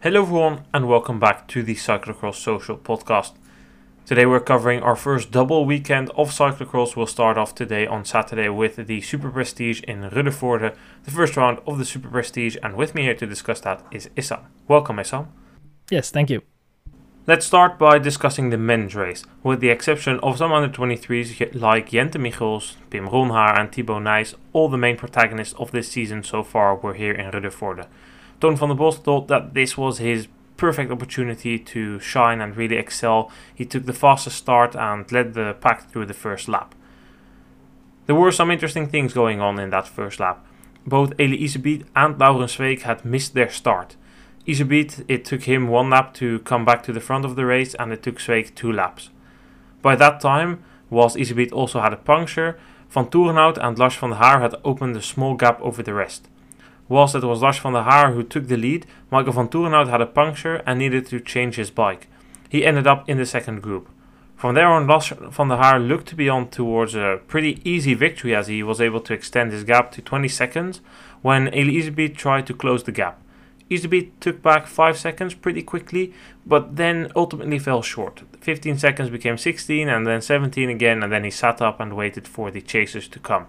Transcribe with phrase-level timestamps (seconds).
[0.00, 3.32] Hello, everyone, and welcome back to the Cyclocross Social Podcast.
[4.06, 6.94] Today, we're covering our first double weekend of cyclocross.
[6.94, 11.58] We'll start off today on Saturday with the Super Prestige in Ruddervoorde, the first round
[11.66, 14.42] of the Super Prestige, and with me here to discuss that is Issam.
[14.68, 15.26] Welcome, Issam.
[15.90, 16.42] Yes, thank you.
[17.26, 21.90] Let's start by discussing the men's race, with the exception of some under 23s like
[21.90, 24.36] Jente Michels, Pim Ronhaar, and Thibaut Nys.
[24.52, 27.88] All the main protagonists of this season so far were here in Ruddervoorde.
[28.40, 33.30] Toon Vandebosch thought that this was his perfect opportunity to shine and really excel.
[33.54, 36.74] He took the fastest start and led the pack through the first lap.
[38.06, 40.44] There were some interesting things going on in that first lap.
[40.86, 43.96] Both Eli Iserbyt and Laurens Sweeck had missed their start.
[44.46, 47.74] Iserbyt, it took him one lap to come back to the front of the race
[47.74, 49.10] and it took Sweeck two laps.
[49.82, 52.58] By that time, whilst Iserbyt also had a puncture,
[52.94, 56.28] Vanthourenhout and Lars van der Haar had opened a small gap over the rest.
[56.88, 60.06] Whilst it was Lars van der Haar who took the lead, Michael Vanthourenhout had a
[60.06, 62.08] puncture and needed to change his bike.
[62.48, 63.88] He ended up in the second group.
[64.36, 67.92] From there on, Lars van der Haar looked to be on towards a pretty easy
[67.92, 70.80] victory as he was able to extend his gap to 20 seconds
[71.20, 73.20] when Eli Iserbyt tried to close the gap.
[73.70, 76.14] Iserbyt took back 5 seconds pretty quickly,
[76.46, 78.22] but then ultimately fell short.
[78.40, 82.26] 15 seconds became 16 and then 17 again, and then he sat up and waited
[82.26, 83.46] for the chasers to come.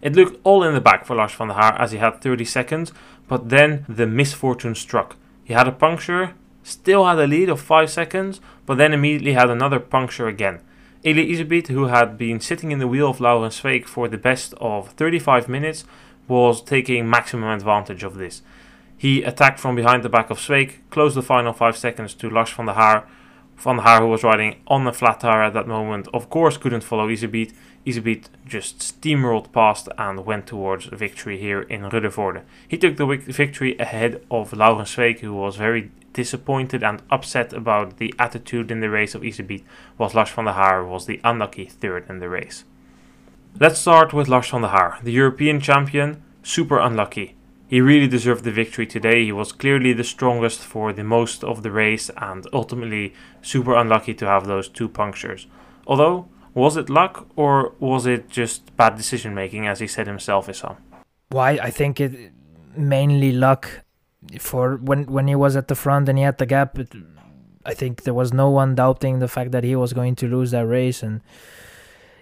[0.00, 2.44] It looked all in the back for Lars van der Haar as he had 30
[2.44, 2.92] seconds,
[3.26, 5.16] but then the misfortune struck.
[5.44, 9.50] He had a puncture, still had a lead of 5 seconds, but then immediately had
[9.50, 10.60] another puncture again.
[11.04, 14.54] Eli Iserbyt, who had been sitting in the wheel of Laurens Sweeck for the best
[14.60, 15.84] of 35 minutes,
[16.26, 18.42] was taking maximum advantage of this.
[18.96, 22.50] He attacked from behind the back of Sweeck, closed the final 5 seconds to Lars
[22.50, 23.06] van der Haar.
[23.58, 26.84] Van Haar, who was riding on the flat tire at that moment, of course couldn't
[26.84, 27.52] follow Iserbyt.
[27.84, 32.42] Iserbyt just steamrolled past and went towards victory here in Ruddervoorde.
[32.68, 37.96] He took the victory ahead of Laurens Sweeck, who was very disappointed and upset about
[37.96, 39.64] the attitude in the race of Iserbyt,
[39.96, 42.62] whilst Lars van der Haar was the unlucky third in the race.
[43.58, 47.34] Let's start with Lars van der Haar, the European champion, super unlucky.
[47.68, 49.24] He really deserved the victory today.
[49.24, 53.12] He was clearly the strongest for the most of the race and ultimately
[53.42, 55.46] super unlucky to have those two punctures.
[55.86, 60.46] Although was it luck or was it just bad decision making, as he said himself,
[60.46, 60.76] Issam?
[61.28, 61.50] Why?
[61.62, 62.32] I think it
[62.74, 63.84] mainly luck.
[64.40, 66.92] For when when he was at the front and he had the gap, it,
[67.64, 70.50] I think there was no one doubting the fact that he was going to lose
[70.50, 71.02] that race.
[71.02, 71.20] And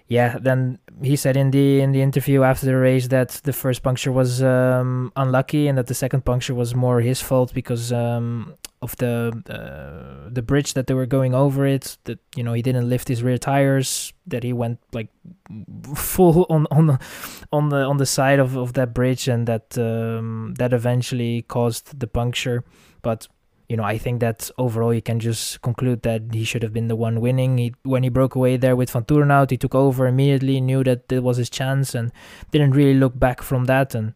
[0.09, 3.83] yeah, then he said in the in the interview after the race that the first
[3.83, 8.55] puncture was um, unlucky and that the second puncture was more his fault because um,
[8.83, 12.63] of the uh, the bridge that they were going over it that you know he
[12.63, 15.09] didn't lift his rear tires that he went like
[15.97, 16.99] full on on the
[17.53, 21.99] on the on the side of, of that bridge and that um, that eventually caused
[21.99, 22.63] the puncture.
[23.03, 23.27] But
[23.69, 26.89] you know I think that overall you can just conclude that he should have been
[26.89, 30.61] the one winning he when he broke away there with Vanthourenhout he took over immediately
[30.61, 32.13] knew that it was his chance and
[32.51, 34.15] didn't really look back from that and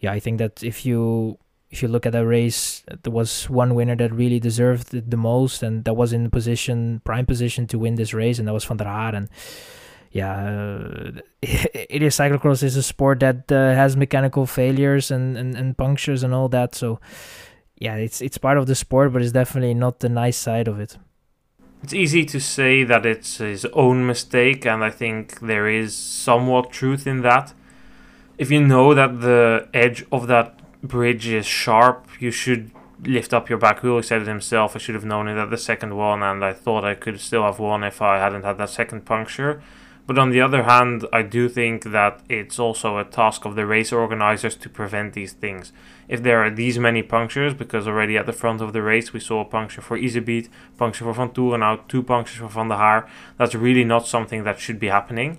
[0.00, 1.38] yeah I think that if you
[1.72, 5.16] if you look at that race, there was one winner that really deserved it the
[5.16, 8.64] most, and that was in position, prime position to win this race, and that was
[8.66, 9.14] Van der Haar.
[9.14, 9.30] And
[10.12, 11.12] yeah,
[11.42, 16.22] it is cyclocross is a sport that uh, has mechanical failures and, and, and punctures
[16.22, 16.74] and all that.
[16.74, 17.00] So
[17.82, 20.78] yeah, it's it's part of the sport, but it's definitely not the nice side of
[20.78, 20.98] it.
[21.82, 26.70] It's easy to say that it's his own mistake, and I think there is somewhat
[26.70, 27.54] truth in that.
[28.38, 32.70] If you know that the edge of that bridge is sharp, you should
[33.02, 33.96] lift up your back wheel.
[33.96, 34.76] He said it himself.
[34.76, 37.42] I should have known it at the second one, and I thought I could still
[37.42, 39.60] have won if I hadn't had that second puncture.
[40.06, 43.66] But on the other hand, I do think that it's also a task of the
[43.66, 45.72] race organizers to prevent these things.
[46.08, 49.20] If there are these many punctures, because already at the front of the race we
[49.20, 53.08] saw a puncture for Iserbyt, puncture for Vanthourenhout, two punctures for Van der Haar,
[53.38, 55.38] that's really not something that should be happening.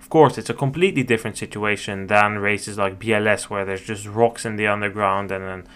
[0.00, 4.44] Of course, it's a completely different situation than races like BLS, where there's just rocks
[4.44, 5.68] in the underground and then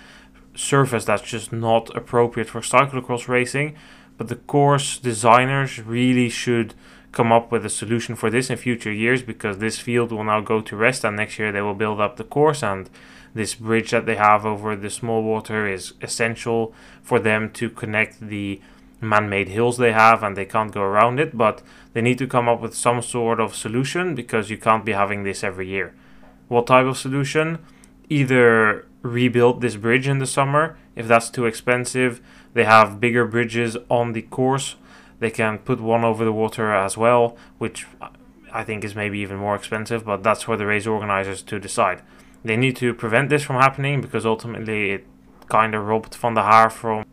[0.56, 3.76] surface that's just not appropriate for cyclocross racing.
[4.16, 6.74] But the course designers really should
[7.12, 10.40] come up with a solution for this in future years because this field will now
[10.40, 12.62] go to rest and next year they will build up the course.
[12.62, 12.90] And
[13.34, 16.72] this bridge that they have over the small water is essential
[17.02, 18.60] for them to connect the
[19.00, 22.48] man-made hills they have and they can't go around it but they need to come
[22.48, 25.94] up with some sort of solution because you can't be having this every year.
[26.48, 27.58] What type of solution?
[28.08, 32.20] Either rebuild this bridge in the summer if that's too expensive.
[32.54, 34.76] They have bigger bridges on the course.
[35.20, 37.86] They can put one over the water as well which
[38.52, 42.02] i think is maybe even more expensive but that's for the race organizers to decide
[42.44, 45.06] they need to prevent this from happening because ultimately it
[45.48, 47.04] kind of robbed Van der Haar from.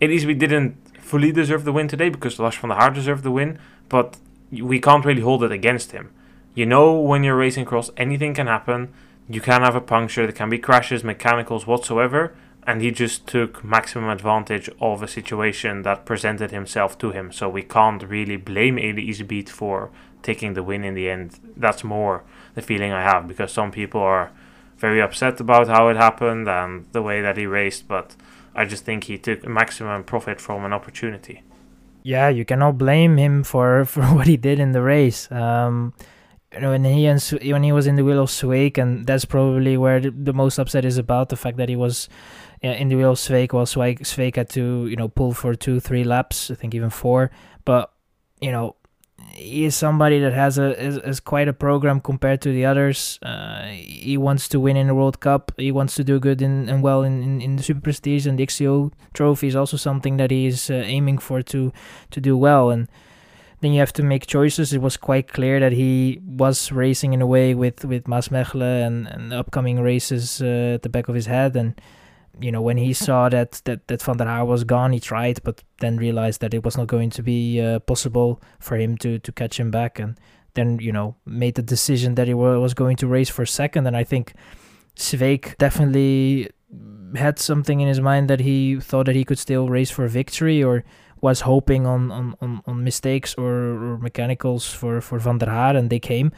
[0.00, 3.30] Elise, we didn't fully deserve the win today because Lars Van der Haar deserved the
[3.30, 3.58] win,
[3.88, 4.16] but
[4.50, 6.10] we can't really hold it against him.
[6.54, 8.92] You know, when you're racing cross, anything can happen.
[9.28, 12.34] You can have a puncture, there can be crashes, mechanicals, whatsoever,
[12.66, 17.32] and he just took maximum advantage of a situation that presented himself to him.
[17.32, 19.90] So we can't really blame Eli Iserbyt for
[20.22, 21.38] taking the win in the end.
[21.56, 22.24] That's more
[22.54, 24.30] the feeling I have because some people are
[24.78, 28.14] very upset about how it happened and the way that he raced, but
[28.54, 31.42] I just think he took maximum profit from an opportunity.
[32.02, 35.30] Yeah, you cannot blame him for, for what he did in the race.
[35.30, 35.92] Um,
[36.52, 39.24] you know, when he and when he was in the wheel of Sweeck, and that's
[39.24, 42.08] probably where the, the most upset is about the fact that he was
[42.62, 43.52] in the wheel of Sweeck.
[43.52, 46.88] Well, Sweeck, Sweeck had to you know pull for two, three laps, I think even
[46.88, 47.30] four.
[47.64, 47.92] But
[48.40, 48.76] you know,
[49.36, 53.18] he is somebody that has a is, is quite a program compared to the others.
[53.22, 55.52] Uh, he wants to win in the World Cup.
[55.56, 58.38] He wants to do good in and well in, in, in the Super Prestige and
[58.38, 61.72] the X2O Trophy is also something that he is uh, aiming for to
[62.10, 62.70] to do well.
[62.70, 62.88] And
[63.60, 64.72] then you have to make choices.
[64.72, 69.06] It was quite clear that he was racing in a way with with Maasmechelen and
[69.06, 71.80] and upcoming races uh, at the back of his head and
[72.40, 75.42] you know when he saw that that that Van der Haar was gone, he tried,
[75.42, 79.18] but then realized that it was not going to be uh, possible for him to
[79.18, 80.18] to catch him back, and
[80.54, 83.86] then you know made the decision that he was going to race for second.
[83.86, 84.34] And I think
[84.96, 86.50] Sweeck definitely
[87.14, 90.62] had something in his mind that he thought that he could still race for victory,
[90.62, 90.84] or
[91.20, 93.52] was hoping on on, on, on mistakes or,
[93.92, 96.32] or mechanicals for for Van der Haar, and they came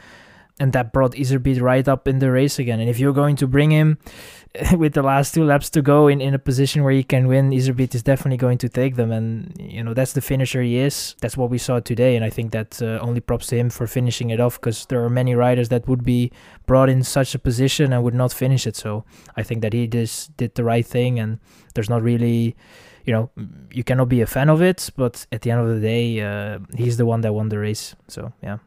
[0.61, 2.81] and that brought Iserbyt right up in the race again.
[2.81, 3.99] And if you're going to bring him
[4.77, 7.51] with the last two laps to go in, in a position where he can win,
[7.51, 9.13] Iserbyt is definitely going to take them.
[9.13, 11.15] And, you know, that's the finisher he is.
[11.21, 12.17] That's what we saw today.
[12.17, 15.03] And I think that uh, only props to him for finishing it off because there
[15.05, 16.33] are many riders that would be
[16.67, 18.75] brought in such a position and would not finish it.
[18.75, 19.05] So
[19.37, 21.21] I think that he just did the right thing.
[21.21, 21.39] And
[21.75, 22.57] there's not really,
[23.05, 23.31] you know,
[23.71, 24.91] you cannot be a fan of it.
[24.97, 27.95] But at the end of the day, uh, he's the one that won the race.
[28.09, 28.59] So, yeah.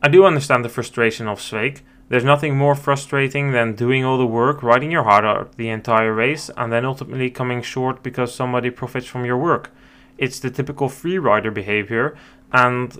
[0.00, 1.80] I do understand the frustration of Sweeck.
[2.08, 6.14] There's nothing more frustrating than doing all the work, riding your heart out the entire
[6.14, 9.72] race, and then ultimately coming short because somebody profits from your work.
[10.16, 12.16] It's the typical free rider behavior,
[12.52, 12.96] and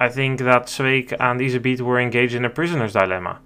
[0.00, 3.38] I think that Sweeck and Iserbyt were engaged in a prisoner's dilemma.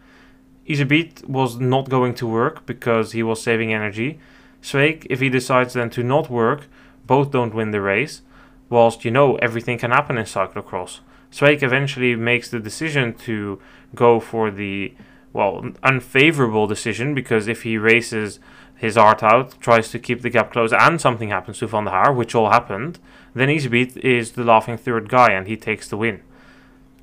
[0.67, 4.19] Iserbyt was not going to work because he was saving energy.
[4.63, 6.67] Sweeck, if he decides then to not work,
[7.07, 8.23] both don't win the race,
[8.71, 11.01] whilst you know everything can happen in cyclocross.
[11.37, 13.61] Sweeck eventually makes the decision to
[13.95, 14.95] go for the
[15.35, 18.41] well unfavorable decision because if he races
[18.75, 21.91] his heart out, tries to keep the gap closed, and something happens to Van der
[21.91, 22.99] Haar, which all happened,
[23.35, 26.23] then Iserbyt is the laughing third guy and he takes the win.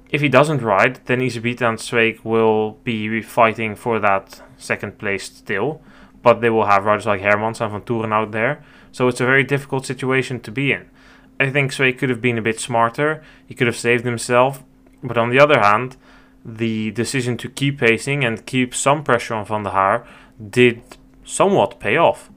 [0.10, 5.26] If he doesn't ride, then Iserbyt and Sweeck will be fighting for that second place
[5.26, 5.80] still,
[6.24, 9.86] but they will have riders like Hermans and Vanthourenhout there, so it's a very difficult
[9.86, 10.90] situation to be in.
[11.40, 13.24] I think Sweeck could have been a bit smarter.
[13.46, 14.64] He could have saved himself.
[15.02, 15.98] But on the other hand,
[16.46, 20.08] the decision to keep pacing and keep some pressure on Van der Haar
[20.50, 20.82] did
[21.24, 22.30] somewhat pay off.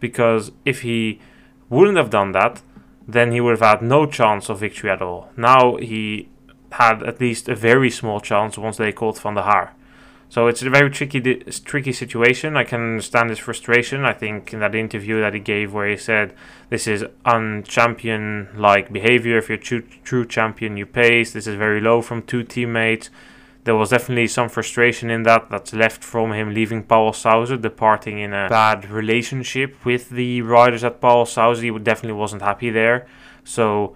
[0.00, 1.20] Because if he
[1.68, 2.62] wouldn't have done that,
[3.06, 5.30] then he would have had no chance of victory at all.
[5.36, 6.28] Now he
[6.72, 9.74] had at least a very small chance once they called Van der Haar.
[10.34, 11.20] So it's a very tricky
[11.64, 12.56] tricky situation.
[12.56, 14.04] I can understand his frustration.
[14.04, 16.34] I think in that interview that he gave, where he said
[16.70, 19.38] this is unchampion like behavior.
[19.38, 21.32] If you're true, true champion, you pace.
[21.32, 23.10] This is very low from two teammates.
[23.62, 28.34] There was definitely some frustration in that that's left from him leaving Pauwels-Sauzen, departing in
[28.34, 31.62] a bad relationship with the riders at Pauwels-Sauzen.
[31.62, 33.06] He definitely wasn't happy there.
[33.44, 33.94] So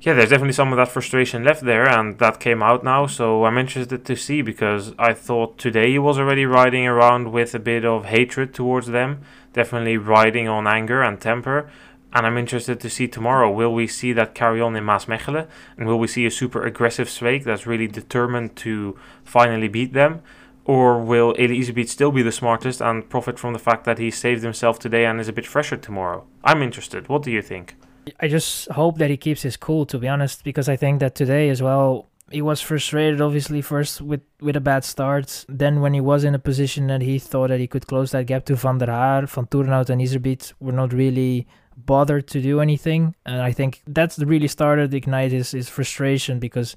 [0.00, 3.06] yeah, there's definitely some of that frustration left there, and that came out now.
[3.06, 7.52] So I'm interested to see because I thought today he was already riding around with
[7.52, 11.68] a bit of hatred towards them, definitely riding on anger and temper.
[12.12, 13.50] And I'm interested to see tomorrow.
[13.50, 15.48] Will we see that carry on in Maasmechelen?
[15.76, 20.22] And will we see a super aggressive Sweeck that's really determined to finally beat them?
[20.64, 24.10] Or will Eli Iserbyt still be the smartest and profit from the fact that he
[24.10, 26.24] saved himself today and is a bit fresher tomorrow?
[26.44, 27.08] I'm interested.
[27.08, 27.74] What do you think?
[28.20, 31.14] I just hope that he keeps his cool, to be honest, because I think that
[31.14, 35.44] today as well, he was frustrated, obviously, first with, with a bad start.
[35.48, 38.26] Then, when he was in a position that he thought that he could close that
[38.26, 43.14] gap to Van der Haar, Vanthourenhout, and Iserbyt were not really bothered to do anything.
[43.24, 46.76] And I think that's really started ignite his, his frustration because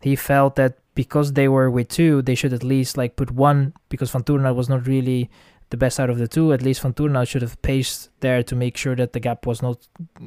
[0.00, 3.72] he felt that because they were with two, they should at least like put one
[3.88, 5.30] because Vanthourenhout was not really
[5.70, 6.52] the best out of the two.
[6.52, 9.86] At least Vanthourenhout should have paced there to make sure that the gap was not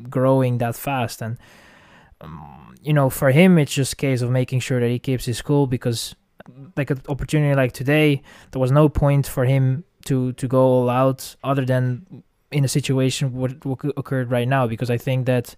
[0.10, 1.22] growing that fast.
[1.22, 1.38] And
[2.22, 5.25] um, you know, for him, it's just a case of making sure that he keeps
[5.25, 6.15] his cool because,
[6.75, 10.89] like an opportunity like today, there was no point for him to to go all
[10.89, 15.56] out other than in a situation what, what occurred right now because I think that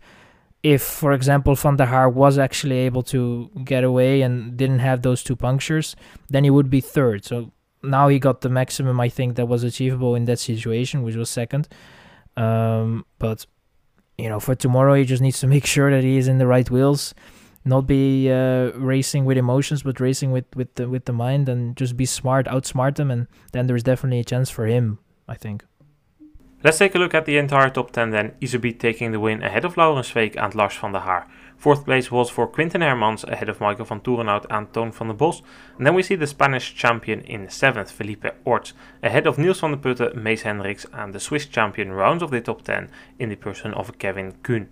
[0.63, 5.01] if for example Van der Haar was actually able to get away and didn't have
[5.01, 5.95] those two punctures
[6.29, 7.51] then he would be third so
[7.83, 11.29] now he got the maximum I think that was achievable in that situation which was
[11.29, 11.67] second
[12.37, 13.45] um, but
[14.17, 16.47] you know for tomorrow he just needs to make sure that he is in the
[16.47, 17.13] right wheels
[17.65, 21.75] not be uh, racing with emotions, but racing with with the with the mind, and
[21.75, 24.99] just be smart, outsmart them, and then there's definitely a chance for him.
[25.27, 25.63] I think.
[26.63, 28.31] Let's take a look at the entire top 10 then.
[28.41, 31.25] Iserbyt taking the win ahead of Laurens Sweeck and Lars van der Haar.
[31.59, 35.41] Fourth place was for Quinten Hermans ahead of Michael Vanthourenhout and Toon Vandebosch.
[35.77, 38.71] And then we see the Spanish champion in 7th, Felipe Orts,
[39.03, 42.39] ahead of Niels van der Putte, Mees Hendrikx and the Swiss champion rounds of the
[42.39, 42.89] top 10
[43.19, 44.69] in the person of Kevin Kuhn.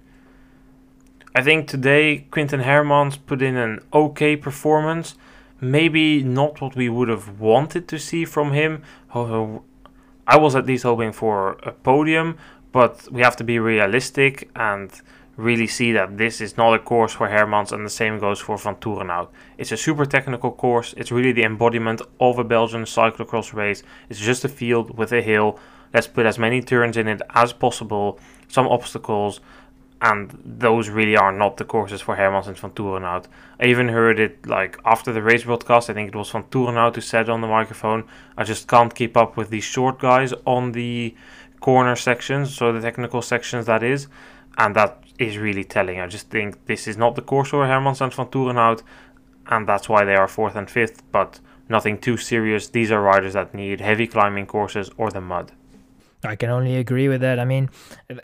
[1.35, 5.15] I think today Quinten Hermans put in an okay performance.
[5.59, 8.81] Maybe not what we would have wanted to see from him.
[9.13, 12.37] I was at least hoping for a podium,
[12.71, 14.89] but we have to be realistic and
[15.37, 18.57] really see that this is not a course for Hermans, and the same goes for
[18.57, 19.29] Vanthourenhout.
[19.57, 20.93] It's a super technical course.
[20.97, 23.83] It's really the embodiment of a Belgian cyclocross race.
[24.09, 25.59] It's just a field with a hill.
[25.93, 29.39] Let's put as many turns in it as possible, some obstacles,
[30.01, 33.25] and those really are not the courses for Hermans and Vanthourenhout.
[33.59, 35.89] I even heard it like after the race broadcast.
[35.89, 38.03] I think it was Vanthourenhout who said on the microphone,
[38.37, 41.15] "I just can't keep up with these short guys on the
[41.59, 44.07] corner sections, so the technical sections that is."
[44.59, 45.99] And that is really telling.
[45.99, 48.83] I just think this is not the course for Hermans and Vanthourenhout,
[49.47, 51.03] and that's why they are fourth and fifth.
[51.11, 52.67] But nothing too serious.
[52.67, 55.51] These are riders that need heavy climbing courses or the mud.
[56.23, 57.39] I can only agree with that.
[57.39, 57.69] I mean,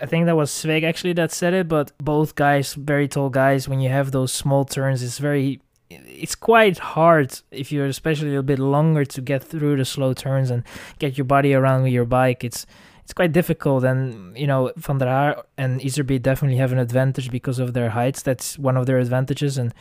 [0.01, 3.69] I think that was Sweeck actually that said it, but both guys, very tall guys,
[3.69, 8.41] when you have those small turns, it's very, it's quite hard if you're especially a
[8.41, 10.63] bit longer to get through the slow turns and
[10.97, 12.43] get your body around with your bike.
[12.43, 12.65] It's
[13.03, 17.29] it's quite difficult, and you know Van der Haar and Iserbyt definitely have an advantage
[17.29, 18.21] because of their heights.
[18.21, 19.73] That's one of their advantages, and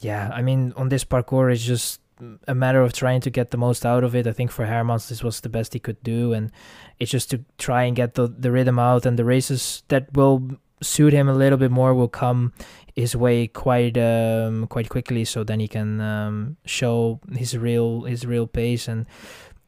[0.00, 2.00] yeah, I mean on this parcours, it's just
[2.48, 4.26] a matter of trying to get the most out of it.
[4.26, 6.50] I think for Hermans, this was the best he could do, and
[6.98, 9.06] it's just to try and get the, the rhythm out.
[9.06, 12.52] And the races that will suit him a little bit more will come
[12.94, 15.24] his way quite um, quite quickly.
[15.24, 19.06] So then he can um, show his real his real pace and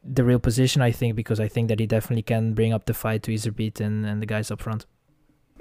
[0.03, 0.81] the real position.
[0.81, 3.79] I think because I think that he definitely can bring up the fight to Iserbyt
[3.79, 4.85] and, and the guys up front.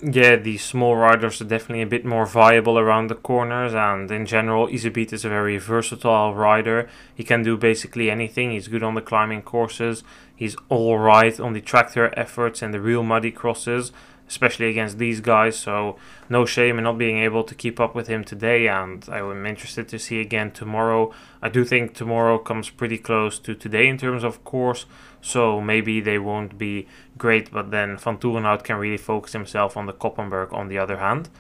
[0.01, 4.27] Yeah, the small riders are definitely a bit more viable around the corners, and in
[4.27, 6.89] general, Iserbyt is a very versatile rider.
[7.13, 8.53] He can do basically anything.
[8.53, 10.05] He's good on the climbing courses.
[10.37, 13.91] He's all right on the tractor efforts and the real muddy crosses
[14.29, 15.59] especially against these guys.
[15.59, 15.97] So
[16.29, 19.47] no shame in not being able to keep up with him today, and I am
[19.47, 21.13] interested to see again tomorrow.
[21.43, 24.87] I do think tomorrow comes pretty close to today in terms of course,
[25.21, 29.93] so maybe they won't be great, but then Vanthourenhout can really focus himself on the
[29.93, 31.31] Koppenberg on the other hand.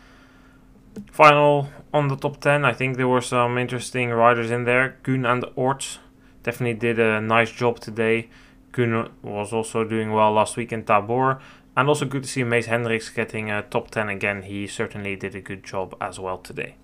[1.12, 4.96] Final on the top 10, I think there were some interesting riders in there.
[5.02, 5.98] Kuhn and Orts
[6.42, 8.28] definitely did a nice job today.
[8.72, 11.40] Kuhn was also doing well last week in Tabor.
[11.78, 14.42] And also good to see Mees Hendrikx getting a top 10 again.
[14.42, 16.74] He certainly did a good job as well today.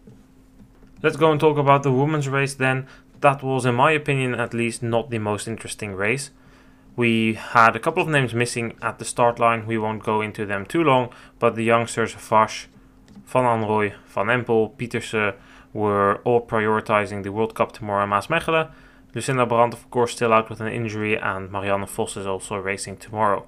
[1.02, 2.86] Let's go and talk about the women's race then.
[3.20, 6.30] That was, in my opinion at least, not the most interesting race.
[6.94, 9.66] We had a couple of names missing at the start line.
[9.66, 12.68] We won't go into them too long, but the youngsters Vas,
[13.26, 15.34] Van Anrooij, Van Empel, Pieterse
[15.72, 18.70] were all prioritizing the World Cup tomorrow in Maasmechelen.
[19.12, 22.98] Lucinda Brand, of course, still out with an injury, and Marianne Vos is also racing
[22.98, 23.44] tomorrow.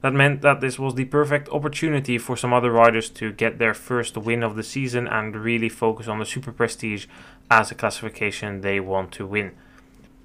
[0.00, 3.74] That meant that this was the perfect opportunity for some other riders to get their
[3.74, 7.06] first win of the season and really focus on the Super Prestige
[7.50, 9.52] as a classification they want to win.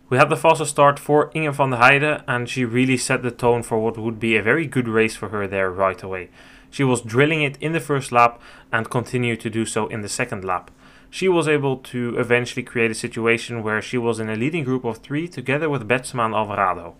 [0.09, 3.31] We had the fastest start for Inge van der Heijden, and she really set the
[3.31, 6.29] tone for what would be a very good race for her there right away.
[6.69, 8.39] She was drilling it in the first lap
[8.71, 10.69] and continued to do so in the second lap.
[11.09, 14.83] She was able to eventually create a situation where she was in a leading group
[14.83, 16.95] of three together with Betsema and Alvarado.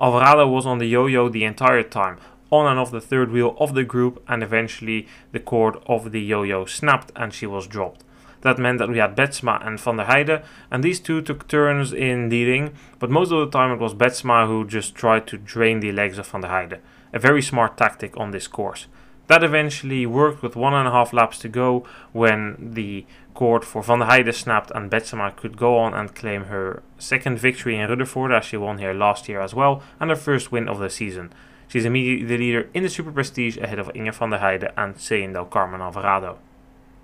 [0.00, 2.18] Alvarado was on the yo-yo the entire time,
[2.50, 6.20] on and off the third wheel of the group, and eventually the cord of the
[6.20, 8.04] yo-yo snapped and she was dropped.
[8.42, 11.92] That meant that we had Betsema and Van der Heijden, and these two took turns
[11.92, 15.80] in leading, but most of the time it was Betsema who just tried to drain
[15.80, 16.80] the legs of Van der Heijden.
[17.12, 18.86] A very smart tactic on this course.
[19.28, 23.82] That eventually worked with one and a half laps to go when the cord for
[23.82, 27.88] Van der Heijden snapped and Betsema could go on and claim her second victory in
[27.88, 30.90] Ruddervoorde as she won here last year as well and her first win of the
[30.90, 31.32] season.
[31.68, 34.96] She's immediately the leader in the Super Prestige ahead of Inge van der Heijden and
[34.96, 36.38] Ceylin del Carmen Alvarado.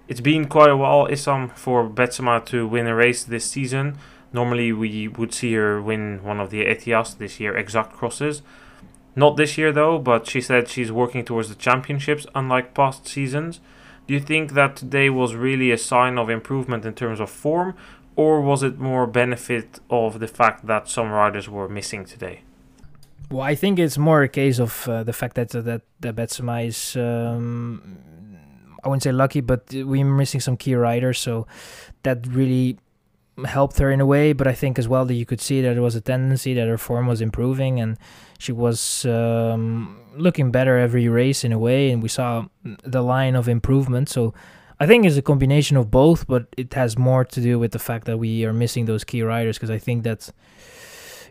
[0.08, 3.99] It's been quite a while, Issam, for Betsema to win a race this season.
[4.32, 8.42] Normally we would see her win one of the Ethias, this year exact crosses.
[9.16, 13.61] Not this year though, but she said she's working towards the championships unlike past seasons.
[14.09, 17.75] Do you think that today was really a sign of improvement in terms of form,
[18.17, 22.41] or was it more benefit of the fact that some riders were missing today?
[23.31, 26.67] Well, I think it's more a case of uh, the fact that that that Betsema
[26.67, 27.99] is um,
[28.83, 31.47] I wouldn't say lucky, but we're missing some key riders, so
[32.03, 32.79] that really
[33.47, 34.33] helped her in a way.
[34.33, 36.68] But I think as well that you could see that it was a tendency that
[36.68, 37.97] her form was improving and
[38.38, 42.47] she was um, looking better every race in a way, and we saw
[42.85, 44.09] the line of improvement.
[44.09, 44.33] So
[44.80, 47.80] I think it's a combination of both, but it has more to do with the
[47.80, 50.30] fact that we are missing those key riders because I think that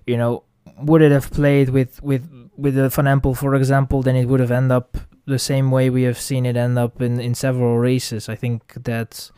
[0.05, 0.43] you know
[0.79, 4.39] would it have played with with with the Van Empel, for example, then it would
[4.39, 7.77] have ended up the same way we have seen it end up in in several
[7.77, 8.27] races.
[8.27, 9.31] I think that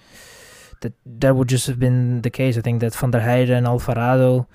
[0.82, 2.58] that that would just have been the case.
[2.58, 4.48] I think that Van der Heijden and Alvarado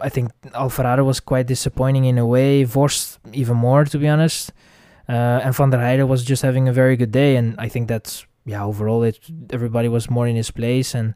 [0.00, 2.64] I think Alvarado was quite disappointing in a way.
[2.64, 4.52] Worst even more, to be honest.
[5.08, 7.88] Uh, and Van der Heijden was just having a very good day, and I think
[7.88, 8.64] that's yeah.
[8.64, 9.20] Overall, it
[9.50, 11.14] everybody was more in his place, and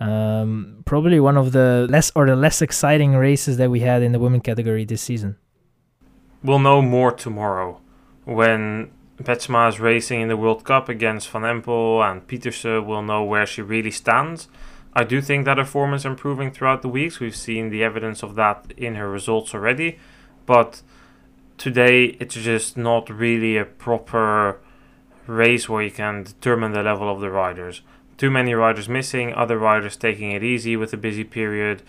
[0.00, 4.12] um, probably one of the less or the less exciting races that we had in
[4.12, 5.36] the women category this season.
[6.44, 7.80] We'll know more tomorrow
[8.24, 12.84] when Betsema is racing in the World Cup against Van Empel and Pieterse.
[12.84, 14.48] We'll know where she really stands.
[14.94, 17.20] I do think that her form is improving throughout the weeks.
[17.20, 19.98] We've seen the evidence of that in her results already.
[20.46, 20.82] But
[21.58, 24.58] today it's just not really a proper
[25.26, 27.82] race where you can determine the level of the riders.
[28.16, 31.82] Too many riders missing, other riders taking it easy with a busy period.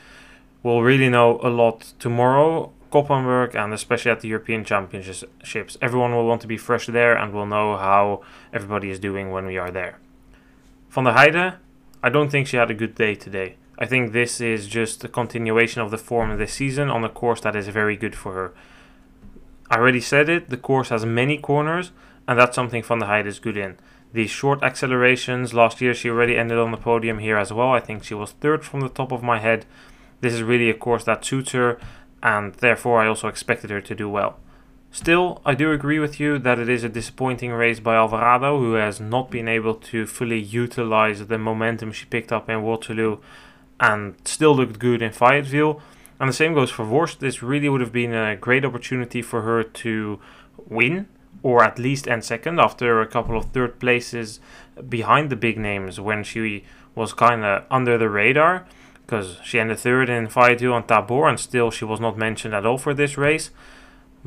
[0.61, 5.77] We'll really know a lot tomorrow, Koppenberg, and especially at the European Championships.
[5.81, 8.21] Everyone will want to be fresh there and we'll know how
[8.53, 9.97] everybody is doing when we are there.
[10.91, 11.55] Van der Heijden,
[12.03, 13.55] I don't think she had a good day today.
[13.79, 17.09] I think this is just a continuation of the form of this season on a
[17.09, 18.53] course that is very good for her.
[19.71, 21.89] I already said it, the course has many corners,
[22.27, 23.77] and that's something Van der Heijden is good in.
[24.13, 27.71] These short accelerations, last year she already ended on the podium here as well.
[27.71, 29.65] I think she was third from the top of my head.
[30.21, 31.79] This is really a course that suits her,
[32.23, 34.39] and therefore I also expected her to do well.
[34.91, 38.73] Still, I do agree with you that it is a disappointing race by Alvarado, who
[38.73, 43.17] has not been able to fully utilize the momentum she picked up in Waterloo
[43.79, 45.81] and still looked good in Fayetteville.
[46.19, 47.19] And the same goes for Worst.
[47.19, 50.19] This really would have been a great opportunity for her to
[50.69, 51.07] win
[51.41, 54.39] or at least end second after a couple of third places
[54.87, 56.63] behind the big names when she
[56.95, 58.65] was kind of under the radar
[59.05, 62.65] because she ended third in Fayetteville and Tabor and still she was not mentioned at
[62.65, 63.51] all for this race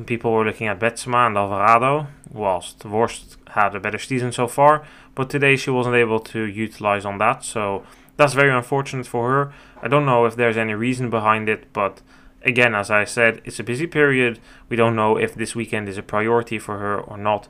[0.05, 4.85] people were looking at Betsema and Alvarado, whilst Worst had a better season so far,
[5.15, 7.83] but today she wasn't able to utilize on that, so
[8.15, 9.53] that's very unfortunate for her.
[9.81, 12.01] I don't know if there's any reason behind it, but
[12.43, 14.39] again, as I said, it's a busy period.
[14.69, 17.47] We don't know if this weekend is a priority for her or not.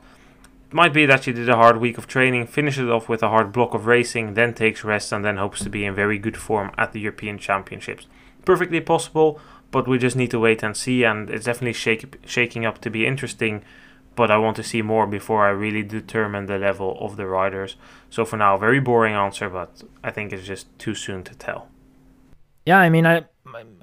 [0.70, 3.52] Might be that she did a hard week of training, finishes off with a hard
[3.52, 6.72] block of racing, then takes rest, and then hopes to be in very good form
[6.76, 8.06] at the European Championships.
[8.44, 11.04] Perfectly possible, but we just need to wait and see.
[11.04, 13.64] And it's definitely shake, shaking up to be interesting.
[14.14, 17.76] But I want to see more before I really determine the level of the riders.
[18.10, 21.68] So for now, very boring answer, but I think it's just too soon to tell.
[22.66, 23.24] Yeah, I mean, I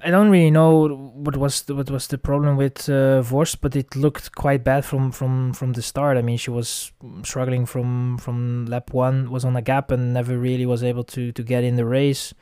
[0.04, 3.74] I don't really know what was the, what was the problem with uh, Worst, but
[3.74, 6.16] it looked quite bad from, from, from the start.
[6.16, 10.38] I mean, she was struggling from from lap one, was on a gap, and never
[10.38, 12.34] really was able to to get in the race.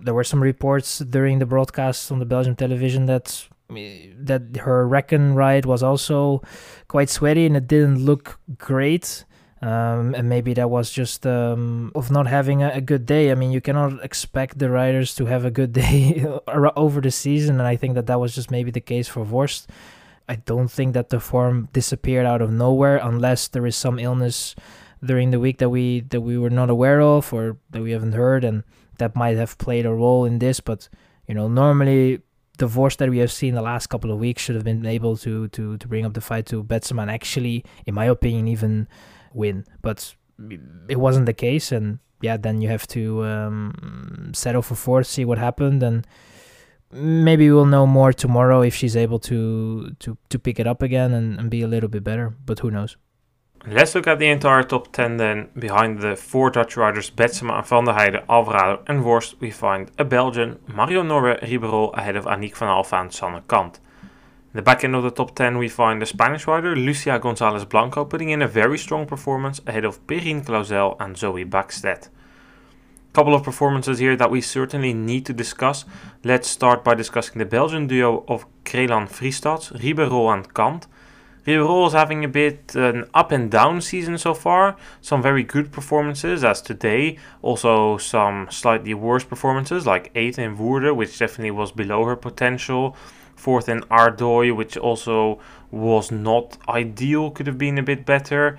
[0.00, 5.34] There were some reports during the broadcast on the Belgian television that that her recon
[5.34, 6.42] ride was also
[6.86, 9.24] quite sweaty and it didn't look great.
[9.66, 13.32] Um, and maybe that was just um, of not having a, a, good day.
[13.32, 16.24] I mean, you cannot expect the riders to have a good day
[16.76, 19.68] over the season, and I think that that was just maybe the case for Worst.
[20.28, 24.54] I don't think that the form disappeared out of nowhere unless there is some illness
[25.04, 28.12] during the week that we that we were not aware of or that we haven't
[28.12, 28.62] heard, and
[28.98, 30.60] that might have played a role in this.
[30.60, 30.88] But
[31.26, 32.22] you know, normally
[32.58, 35.16] the Worst that we have seen the last couple of weeks should have been able
[35.16, 38.86] to to to bring up the fight to Betsema and actually, in my opinion, even
[39.36, 39.64] win.
[39.82, 40.14] But
[40.88, 45.24] it wasn't the case, and yeah, then you have to um, settle for fourth, see
[45.24, 46.06] what happened, and
[46.92, 51.12] maybe we'll know more tomorrow if she's able to to to pick it up again
[51.12, 52.34] and, and be a little bit better.
[52.44, 52.96] But who knows?
[53.68, 55.48] Let's look at the entire top 10 then.
[55.58, 60.04] Behind the four Dutch riders Betsema, Van der Heijden, Alvarado and Worst, we find a
[60.04, 63.80] Belgian, Marion Norbert Riberolle ahead of Aniek van Alphen and Sanne Cant.
[64.56, 67.66] In the back end of the top 10 we find the Spanish rider Lucia Gonzalez
[67.66, 72.08] Blanco putting in a very strong performance ahead of Perrine Clauzel and Zoe Bäckstedt.
[73.12, 75.84] couple of performances here that we certainly need to discuss.
[76.24, 80.86] Let's start by discussing the Belgian duo of Crelan Fristads, Riberolle and Cant.
[81.46, 84.74] Riberolle is having a bit an up and down season so far.
[85.02, 87.18] Some very good performances, as today.
[87.42, 92.96] Also, some slightly worse performances, like 8th in Woerden, which definitely was below her potential.
[93.36, 95.38] 4th in Ardooie, which also
[95.70, 98.58] was not ideal, could have been a bit better.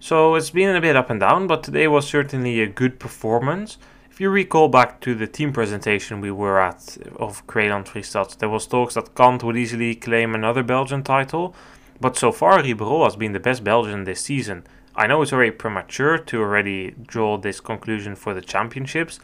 [0.00, 3.78] So it's been a bit up and down, but today was certainly a good performance.
[4.10, 8.48] If you recall back to the team presentation we were at of Crelan Fristads, there
[8.48, 11.54] was talks that Cant would easily claim another Belgian title,
[12.00, 14.64] but so far Riberolle has been the best Belgian this season.
[14.94, 19.18] I know it's very premature to already draw this conclusion for the championships,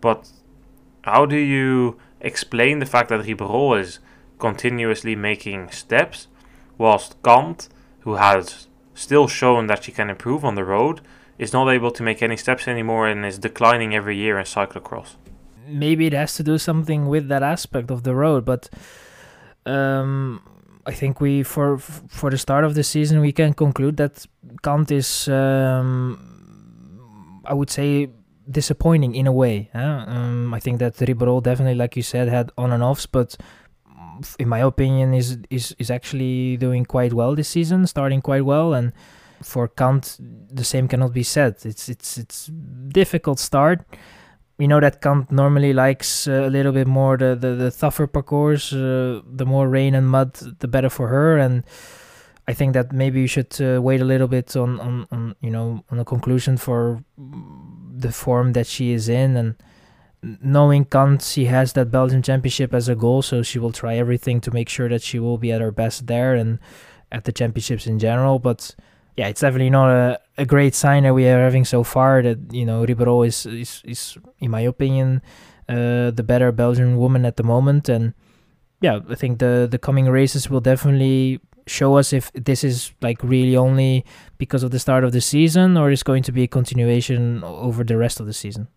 [0.00, 0.30] but
[1.02, 3.98] how do you explain the fact that Riberolle is
[4.38, 6.28] continuously making steps,
[6.78, 7.68] whilst Cant,
[8.00, 11.00] who has still shown that she can improve on the road,
[11.38, 15.16] is not able to make any steps anymore and is declining every year in cyclocross.
[15.68, 18.70] Maybe it has to do something with that aspect of the road, but
[19.66, 20.40] um,
[20.86, 24.24] I think we for for the start of the season we can conclude that
[24.62, 28.10] Cant is, um, I would say,
[28.50, 29.70] disappointing in a way.
[29.72, 30.04] Huh?
[30.06, 33.36] Um, I think that Riberolle definitely, like you said, had on and offs, but
[34.38, 38.74] in my opinion, is is is actually doing quite well this season, starting quite well,
[38.74, 38.92] and
[39.42, 40.16] for Cant,
[40.50, 41.56] the same cannot be said.
[41.64, 42.50] It's it's it's
[42.88, 43.84] difficult start.
[44.58, 48.06] We know that Cant normally likes uh, a little bit more the the, the tougher
[48.06, 48.72] parcours.
[48.72, 51.36] Uh, the more rain and mud, the better for her.
[51.36, 51.64] And
[52.48, 55.50] I think that maybe you should uh, wait a little bit on, on on you
[55.50, 59.56] know on a conclusion for the form that she is in and
[60.42, 64.40] knowing Cant, she has that Belgian championship as a goal, so she will try everything
[64.40, 66.58] to make sure that she will be at her best there and
[67.12, 68.38] at the championships in general.
[68.38, 68.74] But
[69.16, 72.22] yeah, it's definitely not a, a great sign that we are having so far.
[72.22, 75.22] That you know Riberolle is is, is in my opinion
[75.68, 78.14] uh, the better Belgian woman at the moment, and
[78.80, 83.22] yeah, I think the the coming races will definitely show us if this is like
[83.22, 84.04] really only
[84.38, 87.82] because of the start of the season or is going to be a continuation over
[87.82, 88.68] the rest of the season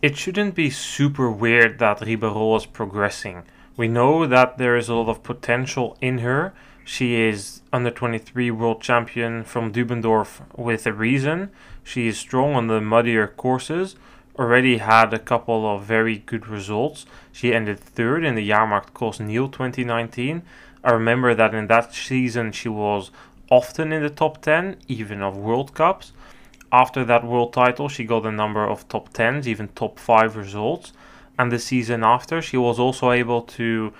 [0.00, 3.42] it shouldn't be super weird that Riberolle is progressing.
[3.76, 6.54] We know that there is a lot of potential in her.
[6.84, 11.50] She is under 23 world champion from Dubendorf with a reason.
[11.82, 13.96] She is strong on the muddier courses.
[14.38, 17.04] Already had a couple of very good results.
[17.32, 20.42] She ended third in the Jahrmarkt Cross Niel 2019.
[20.84, 23.10] I remember that in that season she was
[23.50, 26.12] often in the top 10, even of World Cups.
[26.70, 30.92] After that world title, she got a number of top 10s, even top 5 results.
[31.38, 33.92] And the season after, she was also able to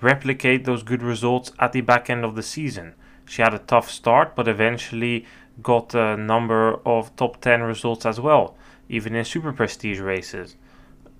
[0.00, 2.94] replicate those good results at the back end of the season.
[3.26, 5.24] She had a tough start, but eventually
[5.62, 8.56] got a number of top 10 results as well,
[8.88, 10.56] even in super prestige races.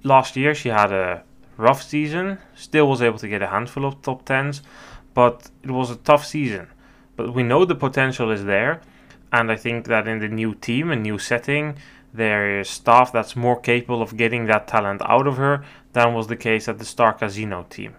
[0.02, 1.22] Last year, she had a
[1.56, 4.60] rough season, still was able to get a handful of top 10s,
[5.16, 6.66] but it was a tough season.
[7.16, 8.82] But we know the potential is there,
[9.32, 11.78] and I think that in the new team and new setting,
[12.12, 16.26] there is staff that's more capable of getting that talent out of her than was
[16.26, 17.94] the case at the Star Casino team.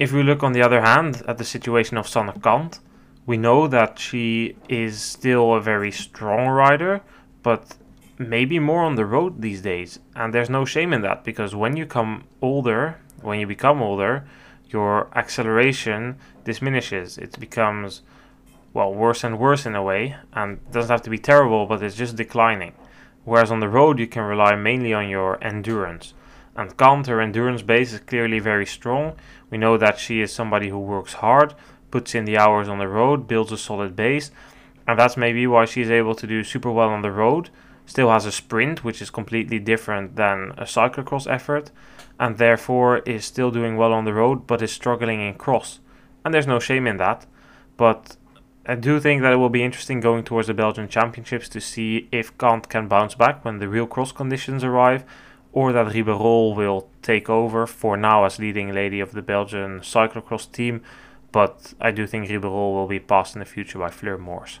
[0.00, 2.80] If we look on the other hand at the situation of Sanne Cant,
[3.24, 7.02] we know that she is still a very strong rider,
[7.44, 7.76] but
[8.18, 10.00] maybe more on the road these days.
[10.16, 14.24] And there's no shame in that because when you come older, when you become older,
[14.72, 17.18] your acceleration diminishes.
[17.18, 18.02] It becomes
[18.74, 21.96] well, worse and worse in a way, and doesn't have to be terrible, but it's
[21.96, 22.72] just declining.
[23.24, 26.14] Whereas on the road, you can rely mainly on your endurance.
[26.56, 26.72] And
[27.06, 29.16] her endurance base is clearly very strong.
[29.50, 31.54] We know that she is somebody who works hard,
[31.90, 34.30] puts in the hours on the road, builds a solid base,
[34.86, 37.50] and that's maybe why she's able to do super well on the road.
[37.86, 41.70] Still has a sprint, which is completely different than a cyclocross effort,
[42.18, 45.80] and therefore is still doing well on the road, but is struggling in cross.
[46.24, 47.26] And there's no shame in that.
[47.76, 48.16] But
[48.64, 52.08] I do think that it will be interesting going towards the Belgian Championships to see
[52.12, 55.04] if Cant can bounce back when the real cross conditions arrive,
[55.52, 60.50] or that Riberolle will take over for now as leading lady of the Belgian cyclocross
[60.50, 60.82] team.
[61.32, 64.60] But I do think Riberolle will be passed in the future by Fleur Moors.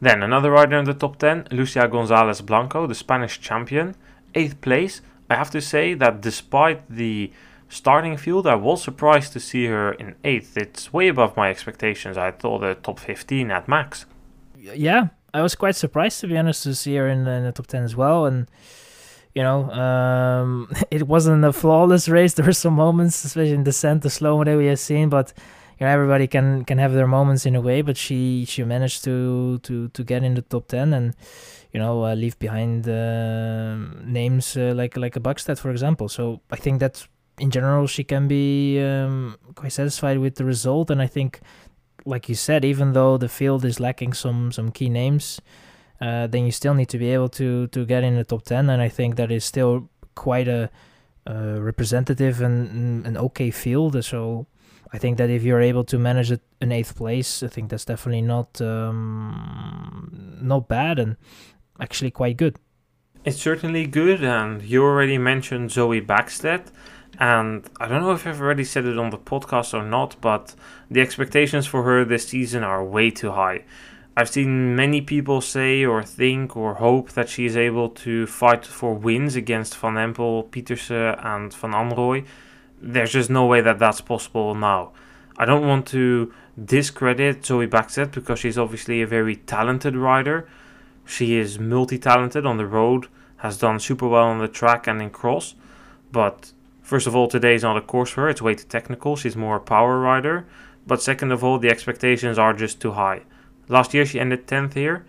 [0.00, 3.94] Then another rider in the top 10, Lucia Gonzalez Blanco, the Spanish champion,
[4.34, 5.00] 8th place.
[5.30, 7.32] I have to say that despite the
[7.68, 10.56] starting field, I was surprised to see her in eighth.
[10.56, 12.16] It's way above my expectations.
[12.16, 14.06] I thought the top 15 at max.
[14.56, 17.52] Yeah, I was quite surprised to be honest to see her in the, in the
[17.52, 18.26] top 10 as well.
[18.26, 18.48] And
[19.34, 22.34] you know, um, it wasn't a flawless race.
[22.36, 25.32] There were some moments, especially in descent, the slow that we have seen, but
[25.78, 29.02] you know, everybody can can have their moments in a way, but she she managed
[29.04, 31.16] to to to get in the top ten and
[31.74, 36.08] you know uh, leave behind uh, names uh, like like a Bäckstedt, for example.
[36.08, 37.06] So I think that
[37.38, 41.40] in general she can be um, quite satisfied with the result, and I think,
[42.06, 45.40] like you said, even though the field is lacking some some key names.
[46.00, 48.68] Uh, then you still need to be able to to get in the top 10
[48.68, 50.68] and i think that is still quite a
[51.24, 54.46] representative and an okay field so
[54.94, 57.84] I think that if you're able to manage it in eighth place, I think that's
[57.84, 61.16] definitely not um, not bad and
[61.80, 62.58] actually quite good.
[63.24, 66.66] It's certainly good, and you already mentioned Zoe Bäckstedt,
[67.18, 70.54] and I don't know if I've already said it on the podcast or not, but
[70.90, 73.64] the expectations for her this season are way too high.
[74.16, 78.64] I've seen many people say or think or hope that she is able to fight
[78.64, 82.24] for wins against Van Empel, Pieterse, and Van Anrooij
[82.84, 84.92] there's just no way that that's possible now.
[85.36, 86.32] I don't want to
[86.62, 90.46] discredit Zoe Bäckstedt because she's obviously a very talented rider.
[91.04, 95.00] She is multi talented on the road, has done super well on the track and
[95.02, 95.54] in cross.
[96.10, 99.16] But first of all, today is not a course for her, it's way too technical.
[99.16, 100.46] She's more a power rider.
[100.86, 103.22] But second of all, the expectations are just too high.
[103.68, 105.04] Last year she ended 10th here.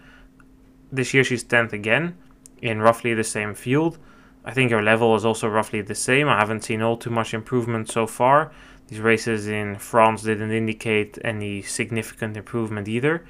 [0.91, 2.15] This year she's 10th again
[2.61, 3.97] in roughly the same field.
[4.45, 6.27] I think your level is also roughly the same.
[6.29, 8.51] I haven't seen all too much improvement so far.
[8.87, 13.25] These races in France didn't indicate any significant improvement either.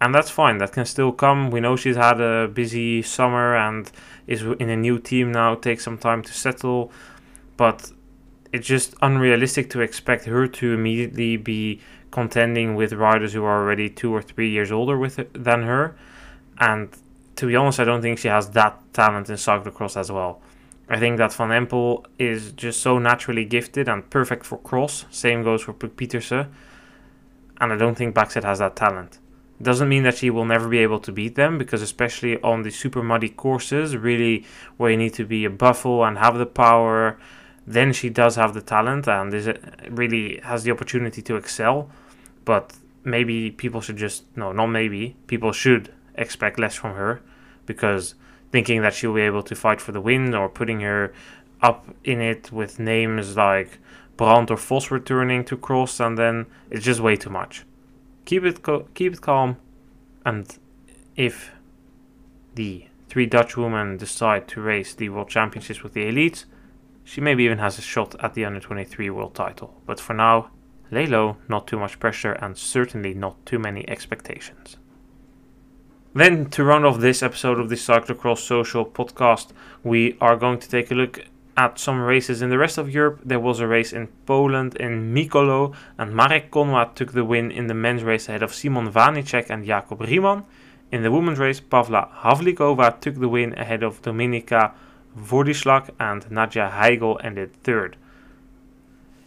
[0.00, 1.50] And that's fine, that can still come.
[1.50, 3.90] We know she's had a busy summer and
[4.28, 6.92] is in a new team now, takes some time to settle.
[7.56, 7.90] But
[8.52, 11.80] it's just unrealistic to expect her to immediately be
[12.10, 15.96] contending with riders who are already two or three years older with it, than her.
[16.58, 16.88] And
[17.36, 20.40] to be honest, I don't think she has that talent in cyclocross as well.
[20.88, 25.04] I think that Van Empel is just so naturally gifted and perfect for cross.
[25.10, 26.48] Same goes for Pieterse.
[27.60, 29.18] And I don't think Bäckstedt has that talent.
[29.60, 32.70] Doesn't mean that she will never be able to beat them because especially on the
[32.70, 37.18] super muddy courses, really where you need to be a buffle and have the power,
[37.66, 39.58] then she does have the talent and is uh,
[39.90, 41.90] really has the opportunity to excel.
[42.44, 47.20] But maybe people should just no, not maybe people should expect less from her
[47.66, 48.14] because
[48.52, 51.12] thinking that she'll be able to fight for the win or putting her
[51.60, 53.78] up in it with names like
[54.16, 57.64] Brand or Vos returning to cross, and then it's just way too much.
[58.28, 58.60] Keep it
[58.92, 59.56] keep it calm,
[60.22, 60.58] and
[61.16, 61.50] if
[62.56, 66.44] the three Dutch women decide to race the World Championships with the elites,
[67.04, 69.80] she maybe even has a shot at the under 23 world title.
[69.86, 70.50] But for now,
[70.90, 74.76] lay low, not too much pressure, and certainly not too many expectations.
[76.12, 80.68] Then, to round off this episode of the Cyclocross Social podcast, we are going to
[80.68, 81.24] take a look
[81.58, 83.20] at some races in the rest of Europe.
[83.24, 87.66] There was a race in Poland in Mikolo, and Marek Konrad took the win in
[87.66, 90.44] the men's race ahead of Simon Vánicek and Jakob Riemann.
[90.92, 94.72] In the women's race, Pavla Havlikova took the win ahead of Dominika
[95.18, 97.96] Włodyszak and Nadia Heigl ended third.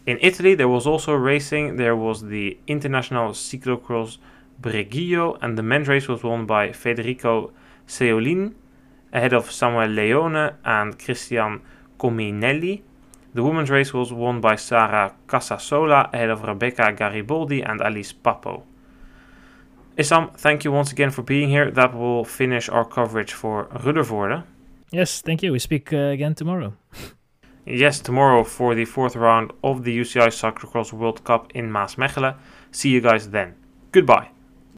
[0.06, 1.76] In Italy, there was also racing.
[1.76, 4.16] There was the International Cyclocross
[4.58, 7.52] Breguillo, and the men's race was won by Federico
[7.86, 8.54] Ceolin
[9.12, 11.60] ahead of Samuel Leone and Christian
[12.02, 12.82] Cominelli.
[13.32, 18.64] The women's race was won by Sara Casasola ahead of Rebecca Gariboldi and Alice Papo.
[19.96, 21.70] Isam, thank you once again for being here.
[21.70, 24.42] That will finish our coverage for Ruddervoorde.
[24.90, 25.52] Yes, thank you.
[25.52, 26.74] We speak uh, again tomorrow.
[27.66, 32.36] yes, tomorrow for the fourth round of the UCI Cyclocross World Cup in Maasmechelen.
[32.72, 33.54] See you guys then.
[33.92, 34.31] Goodbye.